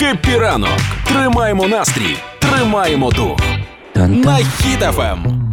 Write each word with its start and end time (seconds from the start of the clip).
Happy 0.00 0.36
ранок! 0.36 0.78
Тримаємо 1.08 1.68
настрій, 1.68 2.16
тримаємо 2.38 3.10
дух. 3.10 3.38
На 3.94 4.38
Хіт 4.62 5.10
FM. 5.10 5.46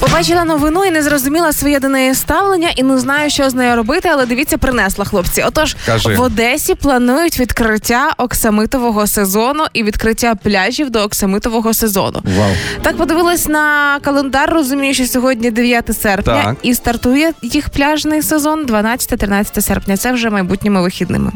Побачила 0.00 0.44
новину 0.44 0.84
і 0.84 0.90
не 0.90 1.02
зрозуміла 1.02 1.52
своє 1.52 1.80
до 1.80 1.88
неї 1.88 2.14
ставлення, 2.14 2.68
і 2.76 2.82
не 2.82 2.98
знаю, 2.98 3.30
що 3.30 3.50
з 3.50 3.54
нею 3.54 3.76
робити, 3.76 4.08
але 4.12 4.26
дивіться, 4.26 4.58
принесла 4.58 5.04
хлопці. 5.04 5.42
Отож, 5.42 5.76
Кажи. 5.86 6.14
в 6.14 6.20
Одесі 6.20 6.74
планують 6.74 7.40
відкриття 7.40 8.12
оксамитового 8.18 9.06
сезону 9.06 9.64
і 9.72 9.82
відкриття 9.82 10.34
пляжів 10.34 10.90
до 10.90 11.00
оксамитового 11.00 11.74
сезону. 11.74 12.22
Вау. 12.38 12.50
Так 12.82 12.96
подивилась 12.96 13.48
на 13.48 13.98
календар, 14.02 14.50
розумію, 14.52 14.94
що 14.94 15.06
сьогодні 15.06 15.50
9 15.50 16.02
серпня, 16.02 16.42
Так. 16.44 16.56
і 16.62 16.74
стартує 16.74 17.32
їх 17.42 17.68
пляжний 17.68 18.22
сезон 18.22 18.66
12-13 18.66 19.60
серпня. 19.62 19.96
Це 19.96 20.12
вже 20.12 20.30
майбутніми 20.30 20.82
вихідними. 20.82 21.32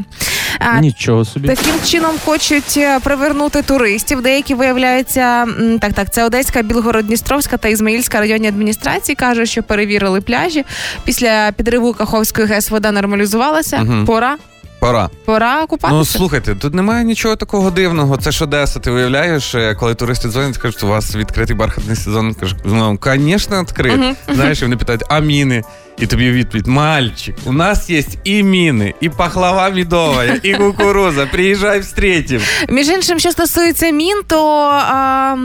Нічого 0.81 1.25
собі. 1.25 1.47
Таким 1.47 1.75
чином 1.85 2.11
хочуть 2.25 2.73
е, 2.77 2.99
привернути 2.99 3.61
туристів. 3.61 4.21
Деякі 4.21 4.53
виявляються 4.53 5.47
так, 5.81 5.93
так. 5.93 6.13
Це 6.13 6.25
Одеська, 6.25 6.61
Білгород-Дністровська 6.61 7.57
та 7.57 7.67
Ізмаїльська 7.67 8.19
районні 8.19 8.47
адміністрації 8.47 9.15
кажуть, 9.15 9.49
що 9.49 9.63
перевірили 9.63 10.21
пляжі. 10.21 10.65
Після 11.05 11.51
підриву 11.51 11.93
Каховської 11.93 12.47
ГЕС 12.47 12.69
вода 12.71 12.91
нормалізувалася. 12.91 13.77
Мгм. 13.77 14.05
Пора, 14.05 14.37
Пора. 14.79 15.09
пора 15.25 15.65
купатися. 15.65 15.97
Ну 15.97 16.05
слухайте, 16.05 16.55
тут 16.55 16.73
немає 16.73 17.03
нічого 17.03 17.35
такого 17.35 17.71
дивного. 17.71 18.17
Це 18.17 18.31
ж 18.31 18.43
Одеса. 18.43 18.79
Ти 18.79 18.91
уявляєш, 18.91 19.55
е, 19.55 19.75
коли 19.75 19.95
туристи 19.95 20.29
дзвонять, 20.29 20.57
кажуть, 20.57 20.83
у 20.83 20.87
вас 20.87 21.15
відкритий 21.15 21.55
бархатний 21.55 21.95
сезон. 21.95 22.33
Кажуть, 22.33 22.59
ну, 22.65 22.99
звісно, 23.03 23.61
відкрит. 23.61 23.97
Мгм. 23.97 24.15
Знаєш, 24.33 24.61
і 24.61 24.63
вони 24.65 24.77
питають, 24.77 25.03
а 25.09 25.19
міни? 25.19 25.63
І 25.99 26.07
тобі 26.07 26.31
відповідь: 26.31 26.67
мальчик, 26.67 27.35
у 27.45 27.51
нас 27.51 27.89
є 27.89 28.03
і 28.23 28.43
міни, 28.43 28.93
і 29.01 29.09
пахлава 29.09 29.69
медова, 29.69 30.23
і 30.43 30.53
кукуруза. 30.53 31.25
Приїжджай, 31.25 31.79
встретим. 31.79 32.41
Між 32.69 32.89
іншим, 32.89 33.19
що 33.19 33.31
стосується 33.31 33.89
мін, 33.89 34.21
то 34.27 34.69
а, 34.71 35.35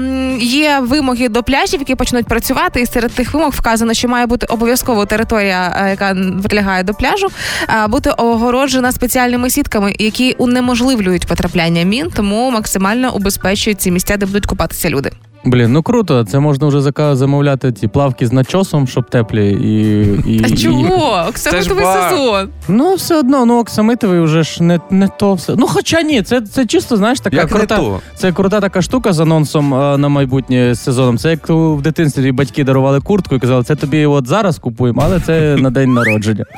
є 0.41 0.81
вимоги 0.83 1.29
до 1.29 1.43
пляжів, 1.43 1.81
які 1.81 1.95
почнуть 1.95 2.27
працювати, 2.27 2.81
і 2.81 2.87
серед 2.87 3.13
тих 3.13 3.35
вимог 3.35 3.51
вказано, 3.51 3.95
що 3.95 4.09
має 4.09 4.27
бути 4.27 4.47
обов'язково 4.47 5.07
територія, 5.07 5.87
яка 5.91 6.17
прилягає 6.49 6.83
до 6.83 6.95
пляжу, 6.95 7.29
а, 7.67 7.89
бути 7.89 8.11
огороджена 8.11 8.93
спеціальними 8.93 9.51
сітками, 9.51 9.95
які 9.99 10.33
унеможливлюють 10.33 11.27
потрапляння 11.27 11.83
мін, 11.83 12.11
тому 12.17 12.51
максимально 12.51 13.15
убезпечують 13.15 13.81
ці 13.81 13.91
місця, 13.91 14.17
де 14.17 14.27
будуть 14.27 14.47
купатися 14.47 14.91
люди. 14.91 15.11
Блін, 15.51 15.73
ну 15.73 15.83
круто. 15.83 16.25
Це 16.25 16.39
можна 16.39 16.67
вже 16.67 16.79
зака- 16.79 17.15
замовляти 17.17 17.73
ті 17.73 17.89
плавки 17.89 18.27
з 18.27 18.33
начосом, 18.33 18.87
щоб 18.89 19.11
теплі, 19.11 19.51
і. 19.53 20.33
і 20.33 20.45
А 20.45 20.47
і- 20.47 20.57
чого? 20.57 21.27
Це 21.35 21.51
Це 21.51 21.63
ж 21.63 21.75
бар. 21.75 22.11
сезон. 22.11 22.49
Ну, 22.69 22.95
все 22.95 23.17
одно, 23.17 23.45
ну 23.45 23.59
оксамитовий 23.61 24.21
вже 24.21 24.43
ж 24.43 24.63
не, 24.63 24.81
не 24.91 25.09
то 25.19 25.35
все. 25.35 25.55
Ну, 25.59 25.67
хоча 25.67 26.03
ні, 26.03 26.23
це, 26.23 26.41
це 26.41 26.67
чисто, 26.67 26.97
знаєш, 26.97 27.21
така 27.21 27.37
Як 27.37 27.51
не 27.53 27.59
крута. 27.59 27.77
то. 27.77 28.01
Це 28.17 28.33
крута 28.33 28.61
така 28.61 28.83
штука 28.83 29.13
з 29.13 29.21
анонсом 29.21 29.75
е, 29.75 29.99
на 29.99 30.09
майбутнє 30.09 30.75
з 30.75 30.83
сезоном. 30.85 31.19
Це 31.19 31.31
як 31.31 31.49
в 31.49 31.81
дитинстві 31.83 32.33
батьки 32.33 32.65
дарували 32.65 33.01
куртку 33.01 33.35
і 33.35 33.39
казали, 33.39 33.65
це 33.65 33.77
тобі 33.77 34.07
от 34.07 34.27
зараз 34.27 34.59
купуємо, 34.59 35.03
але 35.05 35.21
це 35.21 35.57
на 35.61 35.71
день 35.71 35.93
народження. 35.95 36.45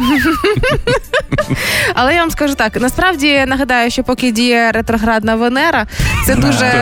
Але 1.94 2.14
я 2.14 2.20
вам 2.20 2.30
скажу 2.30 2.54
так: 2.54 2.80
насправді 2.80 3.44
нагадаю, 3.46 3.90
що 3.90 4.02
поки 4.04 4.32
діє 4.32 4.70
ретроградна 4.72 5.36
Венера, 5.36 5.86
це 6.26 6.34
дуже 6.34 6.72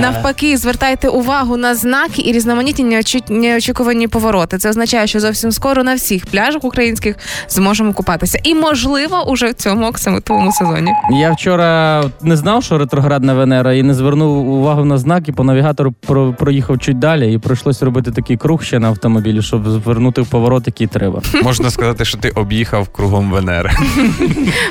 навпаки. 0.00 0.56
Звертайте 0.56 1.08
увагу 1.12 1.56
на 1.56 1.74
знаки 1.74 2.22
і 2.24 2.32
різноманітні 2.32 2.84
неочі- 2.84 3.32
неочікувані 3.32 4.08
повороти. 4.08 4.58
Це 4.58 4.68
означає, 4.70 5.06
що 5.06 5.20
зовсім 5.20 5.52
скоро 5.52 5.84
на 5.84 5.94
всіх 5.94 6.26
пляжах 6.26 6.64
українських 6.64 7.16
зможемо 7.48 7.92
купатися, 7.92 8.38
і 8.44 8.54
можливо, 8.54 9.24
уже 9.30 9.46
в 9.50 9.54
цьому 9.54 9.86
оксамитовому 9.86 10.52
сезоні. 10.52 10.92
Я 11.10 11.30
вчора 11.32 12.04
не 12.22 12.36
знав, 12.36 12.64
що 12.64 12.78
ретроградна 12.78 13.34
Венера, 13.34 13.74
і 13.74 13.82
не 13.82 13.94
звернув 13.94 14.48
увагу 14.48 14.84
на 14.84 14.98
знаки. 14.98 15.32
По 15.32 15.44
навігатору 15.44 15.92
про- 16.06 16.32
проїхав 16.32 16.78
чуть 16.78 16.98
далі, 16.98 17.32
і 17.34 17.38
прийшлось 17.38 17.82
робити 17.82 18.10
такий 18.12 18.36
круг 18.36 18.62
ще 18.62 18.78
на 18.78 18.88
автомобілі, 18.88 19.42
щоб 19.42 19.68
звернути 19.70 20.22
в 20.22 20.26
поворот, 20.26 20.62
який 20.66 20.86
треба. 20.86 21.22
Можна 21.42 21.70
сказати, 21.70 22.04
що 22.04 22.18
ти 22.18 22.30
об'їхав 22.30 22.88
кругом 22.88 23.30
Венери. 23.30 23.70